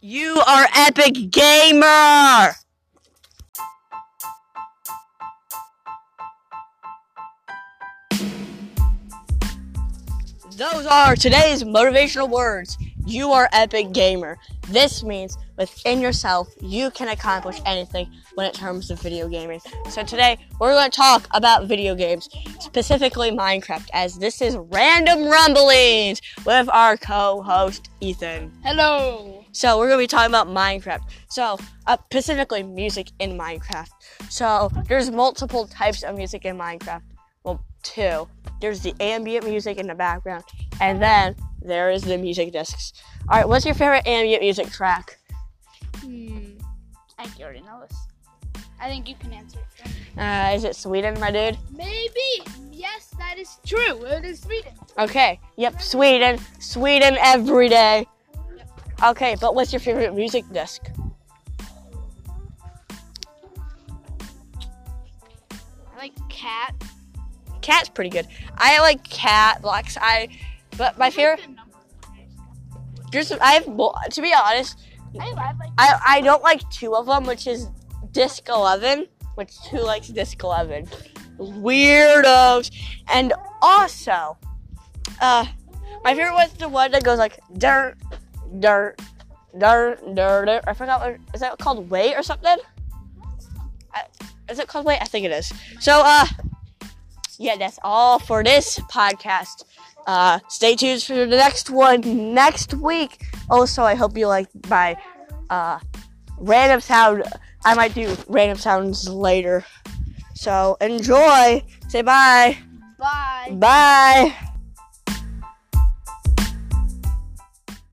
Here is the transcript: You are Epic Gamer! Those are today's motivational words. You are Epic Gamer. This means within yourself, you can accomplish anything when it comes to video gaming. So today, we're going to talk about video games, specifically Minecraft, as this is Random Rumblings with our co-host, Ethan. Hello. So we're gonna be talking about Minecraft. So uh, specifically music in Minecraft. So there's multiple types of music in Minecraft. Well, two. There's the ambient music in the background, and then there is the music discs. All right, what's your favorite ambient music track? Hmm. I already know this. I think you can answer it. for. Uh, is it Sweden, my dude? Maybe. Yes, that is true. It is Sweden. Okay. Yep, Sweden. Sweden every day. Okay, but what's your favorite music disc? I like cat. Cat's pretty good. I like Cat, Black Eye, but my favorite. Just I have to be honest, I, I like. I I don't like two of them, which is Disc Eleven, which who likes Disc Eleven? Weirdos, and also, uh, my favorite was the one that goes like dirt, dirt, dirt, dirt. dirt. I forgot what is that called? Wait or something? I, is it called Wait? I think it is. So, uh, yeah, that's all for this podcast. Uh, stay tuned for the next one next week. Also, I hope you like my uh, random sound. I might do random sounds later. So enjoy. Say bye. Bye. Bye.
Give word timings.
You 0.00 0.40
are 0.46 0.68
Epic 0.76 1.14
Gamer! 1.32 2.54
Those 10.52 10.86
are 10.86 11.16
today's 11.16 11.64
motivational 11.64 12.30
words. 12.30 12.78
You 13.08 13.32
are 13.32 13.48
Epic 13.54 13.92
Gamer. 13.92 14.36
This 14.68 15.02
means 15.02 15.38
within 15.56 16.02
yourself, 16.02 16.52
you 16.60 16.90
can 16.90 17.08
accomplish 17.08 17.58
anything 17.64 18.12
when 18.34 18.46
it 18.46 18.54
comes 18.54 18.88
to 18.88 18.96
video 18.96 19.30
gaming. 19.30 19.62
So 19.88 20.02
today, 20.02 20.36
we're 20.60 20.74
going 20.74 20.90
to 20.90 20.94
talk 20.94 21.26
about 21.32 21.66
video 21.66 21.94
games, 21.94 22.28
specifically 22.60 23.30
Minecraft, 23.30 23.88
as 23.94 24.18
this 24.18 24.42
is 24.42 24.58
Random 24.58 25.24
Rumblings 25.24 26.20
with 26.44 26.68
our 26.68 26.98
co-host, 26.98 27.88
Ethan. 28.00 28.52
Hello. 28.62 29.42
So 29.52 29.78
we're 29.78 29.88
gonna 29.88 30.02
be 30.02 30.06
talking 30.06 30.30
about 30.30 30.46
Minecraft. 30.46 31.00
So 31.30 31.58
uh, 31.86 31.96
specifically 32.10 32.62
music 32.62 33.10
in 33.20 33.38
Minecraft. 33.38 33.88
So 34.28 34.70
there's 34.86 35.10
multiple 35.10 35.66
types 35.66 36.02
of 36.02 36.14
music 36.14 36.44
in 36.44 36.58
Minecraft. 36.58 37.00
Well, 37.42 37.64
two. 37.82 38.28
There's 38.60 38.82
the 38.82 38.94
ambient 39.00 39.46
music 39.46 39.78
in 39.78 39.86
the 39.86 39.94
background, 39.94 40.44
and 40.80 41.00
then 41.00 41.36
there 41.60 41.90
is 41.90 42.02
the 42.02 42.16
music 42.18 42.52
discs. 42.52 42.92
All 43.28 43.38
right, 43.38 43.48
what's 43.48 43.64
your 43.64 43.74
favorite 43.74 44.06
ambient 44.06 44.42
music 44.42 44.70
track? 44.70 45.18
Hmm. 45.98 46.58
I 47.18 47.26
already 47.40 47.60
know 47.60 47.80
this. 47.80 47.96
I 48.80 48.88
think 48.88 49.08
you 49.08 49.16
can 49.18 49.32
answer 49.32 49.58
it. 49.58 49.88
for. 50.14 50.20
Uh, 50.20 50.52
is 50.52 50.64
it 50.64 50.76
Sweden, 50.76 51.18
my 51.18 51.30
dude? 51.30 51.58
Maybe. 51.70 52.42
Yes, 52.70 53.12
that 53.18 53.38
is 53.38 53.58
true. 53.66 54.04
It 54.04 54.24
is 54.24 54.40
Sweden. 54.40 54.72
Okay. 54.98 55.40
Yep, 55.56 55.82
Sweden. 55.82 56.38
Sweden 56.60 57.16
every 57.20 57.68
day. 57.68 58.06
Okay, 59.02 59.36
but 59.40 59.54
what's 59.54 59.72
your 59.72 59.80
favorite 59.80 60.14
music 60.14 60.44
disc? 60.52 60.82
I 65.92 65.98
like 65.98 66.28
cat. 66.28 66.74
Cat's 67.60 67.88
pretty 67.88 68.10
good. 68.10 68.26
I 68.56 68.80
like 68.80 69.04
Cat, 69.04 69.60
Black 69.60 69.90
Eye, 70.00 70.28
but 70.78 70.96
my 70.96 71.10
favorite. 71.10 71.40
Just 73.10 73.32
I 73.40 73.52
have 73.52 73.64
to 73.64 74.22
be 74.22 74.32
honest, 74.32 74.78
I, 75.18 75.28
I 75.28 75.52
like. 75.52 75.70
I 75.78 76.00
I 76.06 76.20
don't 76.20 76.42
like 76.42 76.68
two 76.70 76.94
of 76.94 77.06
them, 77.06 77.24
which 77.24 77.46
is 77.46 77.68
Disc 78.12 78.48
Eleven, 78.48 79.06
which 79.34 79.56
who 79.70 79.80
likes 79.82 80.08
Disc 80.08 80.42
Eleven? 80.42 80.86
Weirdos, 81.38 82.70
and 83.12 83.32
also, 83.62 84.36
uh, 85.20 85.46
my 86.04 86.14
favorite 86.14 86.34
was 86.34 86.52
the 86.54 86.68
one 86.68 86.90
that 86.90 87.02
goes 87.02 87.18
like 87.18 87.40
dirt, 87.56 87.96
dirt, 88.60 89.00
dirt, 89.56 90.00
dirt. 90.14 90.46
dirt. 90.46 90.64
I 90.66 90.74
forgot 90.74 91.00
what 91.00 91.16
is 91.32 91.40
that 91.40 91.58
called? 91.58 91.88
Wait 91.88 92.14
or 92.14 92.22
something? 92.22 92.58
I, 93.94 94.04
is 94.50 94.58
it 94.58 94.66
called 94.66 94.84
Wait? 94.84 94.98
I 95.00 95.04
think 95.04 95.24
it 95.24 95.32
is. 95.32 95.52
So, 95.80 96.02
uh, 96.04 96.26
yeah, 97.38 97.56
that's 97.56 97.78
all 97.82 98.18
for 98.18 98.44
this 98.44 98.78
podcast. 98.90 99.64
Uh, 100.06 100.38
stay 100.48 100.74
tuned 100.74 101.02
for 101.02 101.14
the 101.14 101.26
next 101.26 101.70
one 101.70 102.34
next 102.34 102.74
week. 102.74 103.22
Also, 103.50 103.82
I 103.82 103.94
hope 103.94 104.16
you 104.16 104.26
like 104.26 104.48
my 104.68 104.96
uh, 105.50 105.78
random 106.38 106.80
sound. 106.80 107.24
I 107.64 107.74
might 107.74 107.94
do 107.94 108.16
random 108.28 108.58
sounds 108.58 109.08
later. 109.08 109.64
So 110.34 110.76
enjoy. 110.80 111.62
Say 111.88 112.02
bye. 112.02 112.58
Bye. 112.98 113.48
Bye. 113.52 114.47